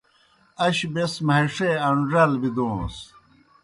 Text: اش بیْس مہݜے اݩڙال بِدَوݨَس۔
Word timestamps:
اش 0.65 0.77
بیْس 0.93 1.13
مہݜے 1.27 1.69
اݩڙال 1.87 2.31
بِدَوݨَس۔ 2.41 2.97